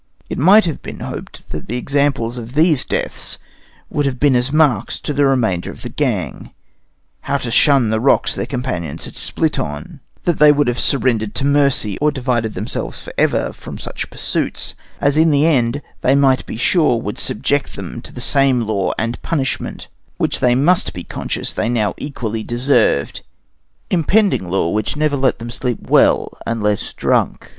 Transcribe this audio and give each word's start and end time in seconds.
It 0.31 0.39
might 0.39 0.65
have 0.65 0.81
been 0.81 1.01
hoped 1.01 1.47
that 1.51 1.67
the 1.67 1.77
examples 1.77 2.39
of 2.39 2.55
these 2.55 2.85
deaths 2.85 3.37
would 3.91 4.07
have 4.07 4.19
been 4.19 4.35
as 4.35 4.51
marks 4.51 4.99
to 4.99 5.13
the 5.13 5.27
remainder 5.27 5.69
of 5.69 5.83
this 5.83 5.91
gang, 5.95 6.49
how 7.29 7.37
to 7.37 7.51
shun 7.51 7.91
the 7.91 7.99
rocks 7.99 8.33
their 8.33 8.47
companions 8.47 9.05
had 9.05 9.15
split 9.15 9.59
on; 9.59 9.99
that 10.23 10.39
they 10.39 10.51
would 10.51 10.67
have 10.67 10.79
surrendered 10.79 11.35
to 11.35 11.45
mercy, 11.45 11.99
or 11.99 12.09
divided 12.09 12.55
themselves 12.55 12.99
for 12.99 13.13
ever 13.15 13.53
from 13.53 13.77
such 13.77 14.09
pursuits, 14.09 14.73
as 14.99 15.17
in 15.17 15.29
the 15.29 15.45
end 15.45 15.83
they 16.01 16.15
might 16.15 16.47
be 16.47 16.57
sure 16.57 16.99
would 16.99 17.19
subject 17.19 17.75
them 17.75 18.01
to 18.01 18.11
the 18.11 18.19
same 18.21 18.61
law 18.61 18.93
and 18.97 19.21
punishment, 19.21 19.87
which 20.17 20.39
they 20.39 20.55
must 20.55 20.93
be 20.95 21.03
conscious 21.03 21.53
they 21.53 21.69
now 21.69 21.93
equally 21.99 22.41
deserved; 22.41 23.21
impending 23.91 24.49
law, 24.49 24.67
which 24.71 24.95
never 24.97 25.15
let 25.15 25.37
them 25.37 25.51
sleep 25.51 25.77
well 25.79 26.35
unless 26.47 26.81
when 26.87 26.93
drunk. 26.97 27.49